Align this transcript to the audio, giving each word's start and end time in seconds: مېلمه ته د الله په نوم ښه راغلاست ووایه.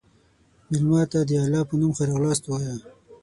مېلمه 0.69 1.01
ته 1.11 1.19
د 1.29 1.31
الله 1.43 1.61
په 1.69 1.73
نوم 1.79 1.91
ښه 1.97 2.03
راغلاست 2.09 2.43
ووایه. 2.45 2.75